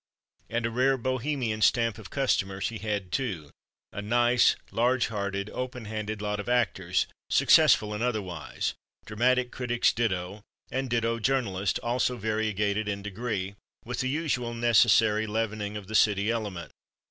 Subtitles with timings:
[0.49, 3.51] And a rare, Bohemian stamp of customers he had, too
[3.91, 8.73] a nice, large hearted, open handed lot of actors, successful and otherwise,
[9.05, 10.41] dramatic critics ditto,
[10.71, 13.53] and ditto journalists, also variegated in degree;
[13.85, 16.71] with the usual, necessary, leavening of the "City" element.